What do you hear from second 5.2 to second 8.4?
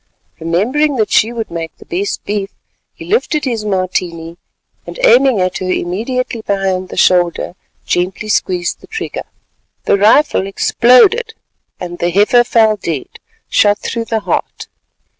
at her immediately behind the shoulder, gently